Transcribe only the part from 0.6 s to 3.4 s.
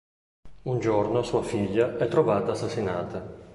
Un giorno sua figlia è trovata assassinata.